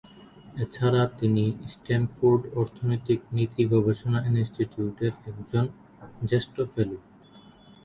[0.55, 1.43] এছাড়া তিনি
[1.73, 5.65] স্ট্যানফোর্ড অর্থনৈতিক নীতি গবেষণা ইনস্টিটিউটের একজন
[6.29, 6.97] জ্যেষ্ঠ "ফেলো"।